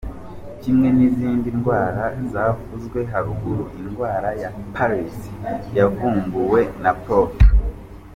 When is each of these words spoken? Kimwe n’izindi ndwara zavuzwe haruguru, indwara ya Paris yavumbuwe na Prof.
Kimwe 0.61 0.87
n’izindi 0.97 1.47
ndwara 1.57 2.03
zavuzwe 2.31 2.99
haruguru, 3.11 3.63
indwara 3.81 4.29
ya 4.41 4.49
Paris 4.75 5.15
yavumbuwe 5.77 6.61
na 6.83 6.91
Prof. 7.03 7.31